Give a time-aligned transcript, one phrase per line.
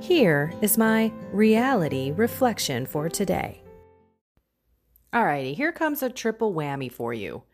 [0.00, 3.62] Here is my reality reflection for today.
[5.12, 7.44] Alrighty, here comes a triple whammy for you.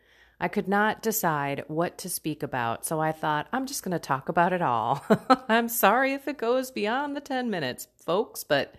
[0.41, 3.99] I could not decide what to speak about, so I thought I'm just going to
[3.99, 5.05] talk about it all.
[5.47, 8.75] I'm sorry if it goes beyond the 10 minutes, folks, but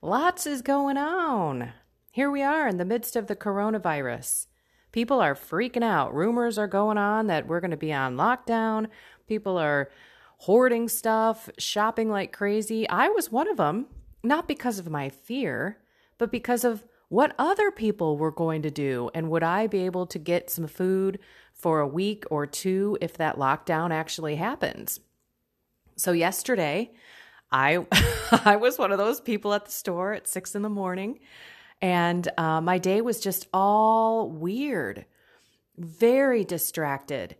[0.00, 1.72] lots is going on.
[2.10, 4.46] Here we are in the midst of the coronavirus.
[4.90, 6.14] People are freaking out.
[6.14, 8.88] Rumors are going on that we're going to be on lockdown.
[9.26, 9.90] People are
[10.42, 12.88] hoarding stuff, shopping like crazy.
[12.88, 13.86] I was one of them,
[14.24, 15.78] not because of my fear,
[16.18, 19.08] but because of what other people were going to do.
[19.14, 21.20] And would I be able to get some food
[21.52, 24.98] for a week or two if that lockdown actually happens?
[25.94, 26.90] So, yesterday,
[27.52, 27.86] I,
[28.44, 31.20] I was one of those people at the store at six in the morning,
[31.80, 35.04] and uh, my day was just all weird,
[35.78, 37.36] very distracted.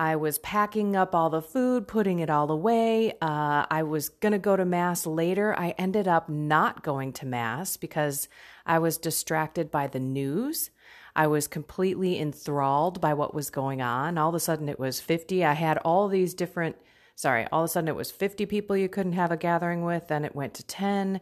[0.00, 3.12] I was packing up all the food, putting it all away.
[3.20, 5.54] Uh, I was going to go to Mass later.
[5.58, 8.26] I ended up not going to Mass because
[8.64, 10.70] I was distracted by the news.
[11.14, 14.16] I was completely enthralled by what was going on.
[14.16, 15.44] All of a sudden, it was 50.
[15.44, 16.76] I had all these different,
[17.14, 20.08] sorry, all of a sudden, it was 50 people you couldn't have a gathering with.
[20.08, 21.20] Then it went to 10.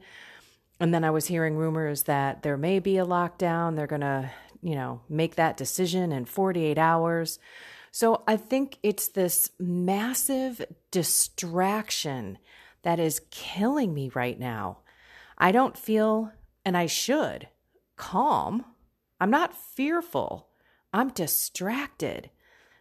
[0.79, 3.75] And then I was hearing rumors that there may be a lockdown.
[3.75, 4.31] They're going to,
[4.63, 7.41] you know, make that decision in 48 hours.
[7.99, 12.39] So I think it's this massive distraction
[12.83, 14.79] that is killing me right now.
[15.37, 16.31] I don't feel,
[16.65, 17.49] and I should,
[17.97, 18.65] calm.
[19.21, 20.47] I'm not fearful.
[20.93, 22.31] I'm distracted.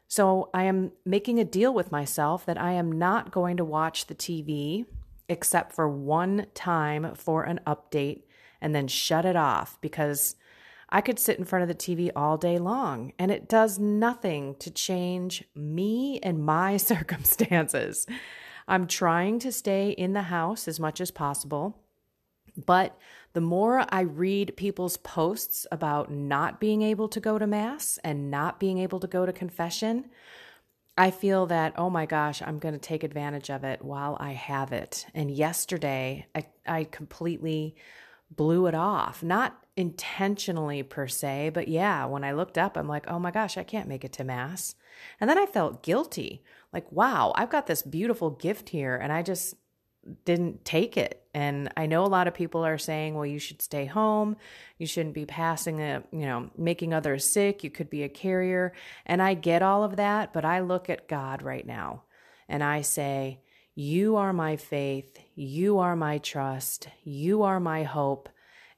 [0.07, 4.05] So I am making a deal with myself that I am not going to watch
[4.05, 4.85] the TV
[5.28, 8.22] except for one time for an update
[8.61, 10.35] and then shut it off because
[10.90, 14.56] I could sit in front of the TV all day long, and it does nothing
[14.59, 18.08] to change me and my circumstances.
[18.68, 21.78] I'm trying to stay in the house as much as possible,
[22.66, 22.97] but
[23.34, 28.31] the more I read people's posts about not being able to go to Mass and
[28.31, 30.09] not being able to go to confession,
[30.97, 34.31] I feel that, oh my gosh, I'm going to take advantage of it while I
[34.31, 35.06] have it.
[35.14, 37.76] And yesterday, I, I completely
[38.30, 39.24] blew it off.
[39.24, 43.58] Not intentionally per se, but yeah, when I looked up, I'm like, oh my gosh,
[43.58, 44.76] I can't make it to Mass.
[45.22, 46.44] And then I felt guilty.
[46.74, 49.56] Like, wow, I've got this beautiful gift here and I just
[50.26, 51.24] didn't take it.
[51.34, 54.38] And I know a lot of people are saying, well, you should stay home.
[54.78, 57.64] You shouldn't be passing it, you know, making others sick.
[57.64, 58.74] You could be a carrier.
[59.06, 62.04] And I get all of that, but I look at God right now
[62.50, 63.42] and I say,
[63.80, 65.20] You are my faith.
[65.36, 66.88] You are my trust.
[67.04, 68.28] You are my hope.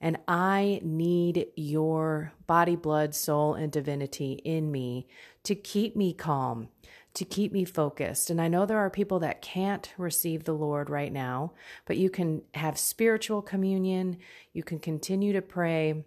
[0.01, 5.07] And I need your body, blood, soul, and divinity in me
[5.43, 6.67] to keep me calm,
[7.13, 8.29] to keep me focused.
[8.29, 11.53] And I know there are people that can't receive the Lord right now,
[11.85, 14.17] but you can have spiritual communion,
[14.51, 16.03] you can continue to pray.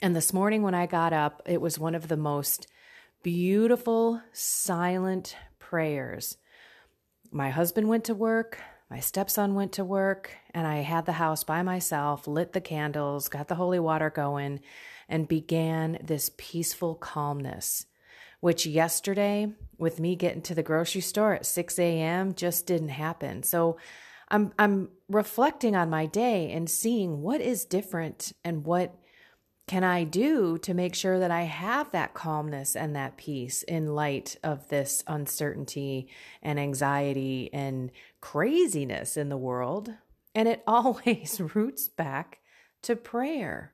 [0.00, 2.68] And this morning when I got up, it was one of the most
[3.24, 6.36] beautiful, silent prayers.
[7.34, 8.60] My husband went to work.
[8.88, 13.28] My stepson went to work and I had the house by myself, lit the candles,
[13.28, 14.60] got the holy water going,
[15.08, 17.86] and began this peaceful calmness,
[18.38, 23.42] which yesterday, with me getting to the grocery store at 6 a.m., just didn't happen.
[23.42, 23.78] So
[24.28, 28.94] I'm, I'm reflecting on my day and seeing what is different and what
[29.66, 33.94] can I do to make sure that I have that calmness and that peace in
[33.94, 36.08] light of this uncertainty
[36.42, 37.90] and anxiety and
[38.20, 39.94] craziness in the world?
[40.34, 42.40] And it always roots back
[42.82, 43.72] to prayer.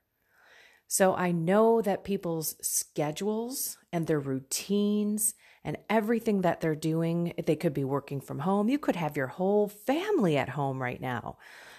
[0.86, 5.34] So I know that people's schedules and their routines
[5.64, 8.68] and everything that they're doing, they could be working from home.
[8.68, 11.36] You could have your whole family at home right now.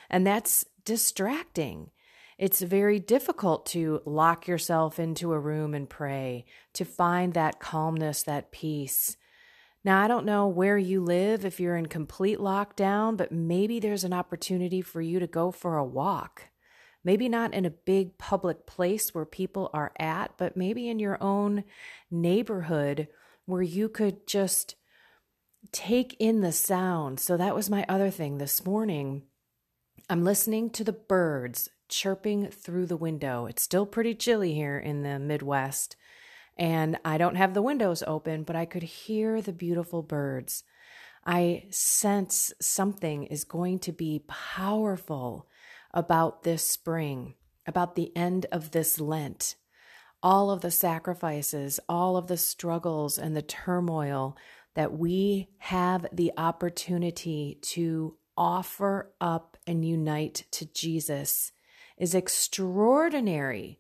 [0.10, 1.92] And that's distracting.
[2.42, 8.24] It's very difficult to lock yourself into a room and pray, to find that calmness,
[8.24, 9.16] that peace.
[9.84, 14.04] Now, I don't know where you live if you're in complete lockdown, but maybe there's
[14.04, 16.46] an opportunity for you to go for a walk.
[17.04, 21.22] Maybe not in a big public place where people are at, but maybe in your
[21.22, 21.64] own
[22.10, 23.08] neighborhood
[23.46, 24.74] where you could just
[25.72, 27.20] take in the sound.
[27.20, 29.26] So that was my other thing this morning.
[30.10, 33.46] I'm listening to the birds chirping through the window.
[33.46, 35.96] It's still pretty chilly here in the Midwest,
[36.58, 40.64] and I don't have the windows open, but I could hear the beautiful birds.
[41.26, 45.48] I sense something is going to be powerful
[45.94, 47.36] about this spring,
[47.68, 49.56] about the end of this Lent.
[50.24, 54.38] All of the sacrifices, all of the struggles and the turmoil
[54.76, 61.52] that we have the opportunity to offer up and unite to Jesus
[62.01, 63.80] is extraordinary.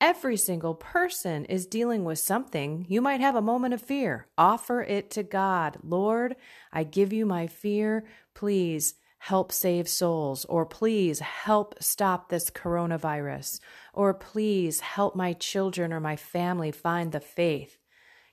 [0.00, 2.84] Every single person is dealing with something.
[2.88, 4.26] You might have a moment of fear.
[4.36, 5.78] Offer it to God.
[5.84, 6.34] Lord,
[6.72, 8.04] I give you my fear.
[8.34, 13.60] Please help save souls, or please help stop this coronavirus,
[13.94, 17.78] or please help my children or my family find the faith.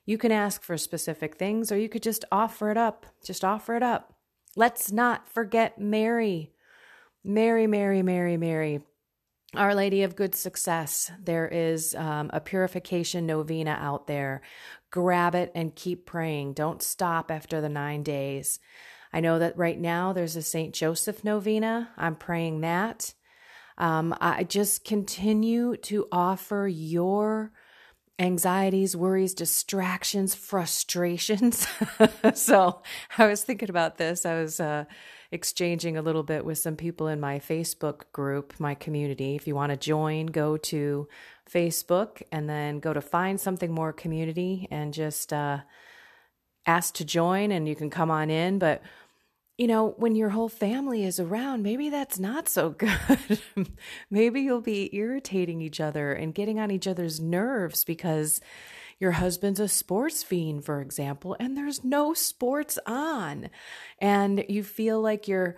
[0.08, 3.06] You can ask for specific things, or you could just offer it up.
[3.24, 4.16] Just offer it up.
[4.56, 6.52] Let's not forget Mary.
[7.24, 8.82] Mary, Mary, Mary, Mary.
[9.56, 11.12] Our Lady of Good Success.
[11.24, 14.42] There is um, a purification novena out there.
[14.92, 16.54] Grab it and keep praying.
[16.54, 18.60] Don't stop after the nine days.
[19.12, 20.76] I know that right now there's a St.
[20.76, 21.90] Joseph novena.
[21.98, 23.16] I'm praying that.
[23.80, 27.52] Um, I just continue to offer your
[28.20, 31.66] anxieties, worries, distractions, frustrations.
[32.34, 32.82] so
[33.18, 34.26] I was thinking about this.
[34.26, 34.84] I was uh,
[35.32, 39.36] exchanging a little bit with some people in my Facebook group, my community.
[39.36, 41.08] If you want to join, go to
[41.50, 45.60] Facebook and then go to Find Something More Community and just uh,
[46.66, 48.60] ask to join, and you can come on in.
[48.60, 48.82] But
[49.60, 53.42] you know, when your whole family is around, maybe that's not so good.
[54.10, 58.40] maybe you'll be irritating each other and getting on each other's nerves because
[59.02, 63.50] your husband's a sports fiend, for example, and there's no sports on.
[64.00, 65.58] And you feel like you're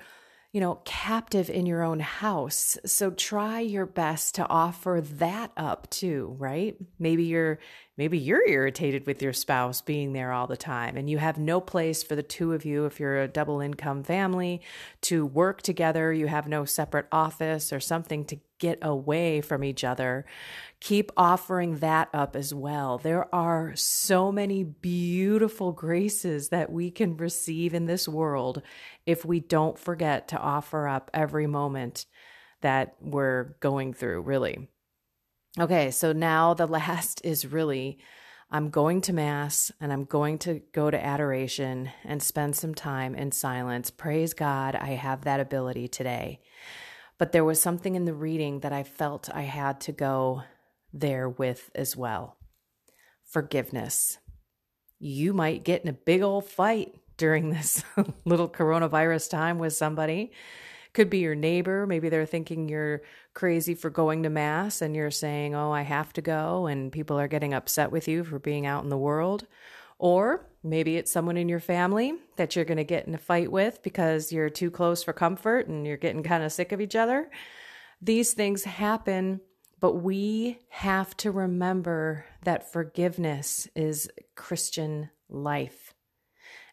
[0.51, 2.77] you know, captive in your own house.
[2.85, 6.75] So try your best to offer that up too, right?
[6.99, 7.59] Maybe you're
[7.97, 11.61] maybe you're irritated with your spouse being there all the time and you have no
[11.61, 14.61] place for the two of you if you're a double income family
[15.01, 19.83] to work together, you have no separate office or something to get away from each
[19.83, 20.25] other
[20.81, 22.97] keep offering that up as well.
[22.97, 28.63] There are so many beautiful graces that we can receive in this world
[29.05, 32.07] if we don't forget to offer up every moment
[32.61, 34.67] that we're going through, really.
[35.59, 37.99] Okay, so now the last is really
[38.53, 43.15] I'm going to Mass and I'm going to go to adoration and spend some time
[43.15, 43.91] in silence.
[43.91, 46.41] Praise God, I have that ability today.
[47.21, 50.41] But there was something in the reading that I felt I had to go
[50.91, 52.35] there with as well.
[53.25, 54.17] Forgiveness.
[54.97, 57.83] You might get in a big old fight during this
[58.25, 60.31] little coronavirus time with somebody.
[60.95, 61.85] Could be your neighbor.
[61.85, 63.03] Maybe they're thinking you're
[63.35, 66.65] crazy for going to mass and you're saying, Oh, I have to go.
[66.65, 69.45] And people are getting upset with you for being out in the world.
[70.01, 73.51] Or maybe it's someone in your family that you're going to get in a fight
[73.51, 76.95] with because you're too close for comfort and you're getting kind of sick of each
[76.95, 77.29] other.
[78.01, 79.41] These things happen
[79.81, 85.93] but we have to remember that forgiveness is Christian life.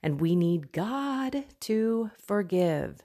[0.02, 3.00] And we need God to forgive.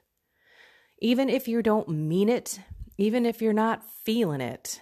[0.99, 2.59] Even if you don't mean it,
[2.97, 4.81] even if you're not feeling it,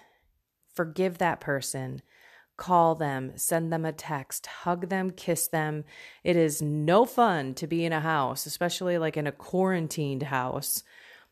[0.73, 2.01] forgive that person.
[2.61, 5.83] Call them, send them a text, hug them, kiss them.
[6.23, 10.83] It is no fun to be in a house, especially like in a quarantined house,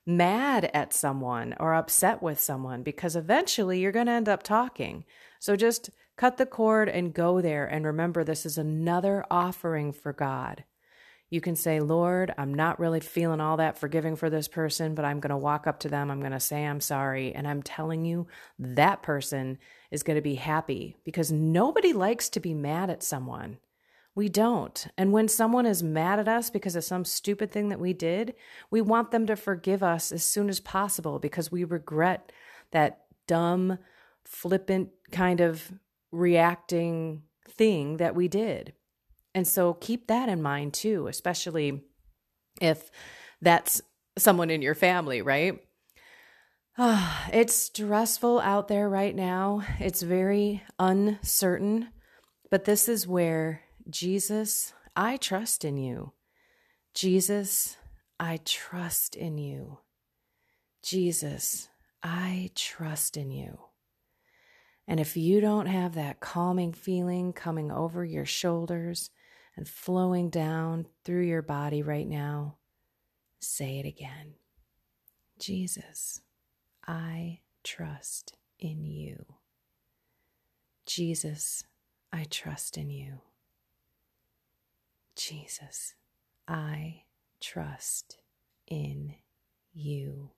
[0.07, 5.05] mad at someone or upset with someone because eventually you're going to end up talking.
[5.37, 10.13] So just cut the cord and go there and remember this is another offering for
[10.13, 10.63] God.
[11.29, 15.05] You can say, Lord, I'm not really feeling all that forgiving for this person, but
[15.05, 16.09] I'm going to walk up to them.
[16.09, 17.33] I'm going to say, I'm sorry.
[17.35, 19.59] And I'm telling you, that person
[19.91, 23.57] is going to be happy because nobody likes to be mad at someone.
[24.15, 24.87] We don't.
[24.97, 28.33] And when someone is mad at us because of some stupid thing that we did,
[28.71, 32.31] we want them to forgive us as soon as possible because we regret
[32.71, 33.77] that dumb,
[34.25, 35.71] flippant kind of
[36.11, 38.73] reacting thing that we did.
[39.33, 41.83] And so keep that in mind too, especially
[42.61, 42.89] if
[43.41, 43.81] that's
[44.17, 45.59] someone in your family, right?
[46.77, 49.63] Oh, it's stressful out there right now.
[49.79, 51.89] It's very uncertain,
[52.49, 56.13] but this is where Jesus, I trust in you.
[56.93, 57.77] Jesus,
[58.19, 59.79] I trust in you.
[60.83, 61.69] Jesus,
[62.01, 63.59] I trust in you.
[64.87, 69.11] And if you don't have that calming feeling coming over your shoulders
[69.59, 72.55] and flowing down through your body right now,
[73.41, 74.35] say it again.
[75.37, 76.21] Jesus,
[76.87, 79.25] I trust in you.
[80.85, 81.65] Jesus,
[82.13, 83.19] I trust in you.
[85.17, 85.95] Jesus,
[86.47, 87.01] I
[87.41, 88.17] trust
[88.65, 89.15] in
[89.73, 90.29] you.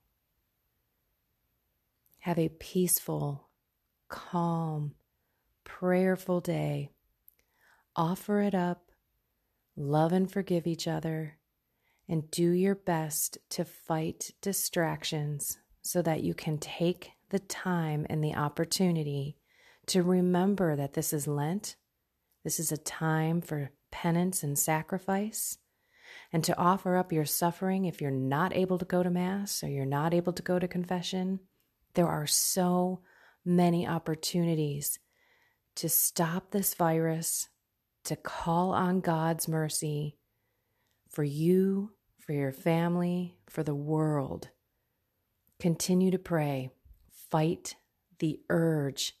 [2.18, 3.46] Have a peaceful,
[4.08, 4.94] calm,
[5.62, 6.90] prayerful day.
[7.94, 8.81] Offer it up,
[9.76, 11.38] love and forgive each other,
[12.08, 18.22] and do your best to fight distractions so that you can take the time and
[18.22, 19.36] the opportunity
[19.86, 21.76] to remember that this is Lent.
[22.44, 25.58] This is a time for penance and sacrifice,
[26.32, 29.68] and to offer up your suffering if you're not able to go to Mass or
[29.68, 31.40] you're not able to go to confession.
[31.94, 33.00] There are so
[33.44, 34.98] many opportunities
[35.76, 37.48] to stop this virus,
[38.04, 40.16] to call on God's mercy
[41.08, 44.48] for you, for your family, for the world.
[45.60, 46.70] Continue to pray.
[47.30, 47.76] Fight
[48.18, 49.14] the urge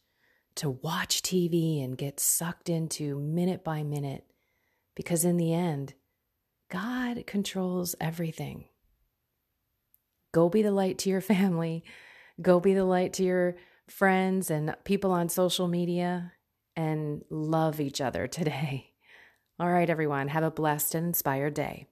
[0.56, 4.24] to watch TV and get sucked into minute by minute
[4.94, 5.94] because in the end,
[6.70, 8.66] God controls everything.
[10.32, 11.84] Go be the light to your family.
[12.40, 13.56] Go be the light to your
[13.88, 16.32] friends and people on social media
[16.76, 18.92] and love each other today.
[19.60, 21.86] All right, everyone, have a blessed and inspired day.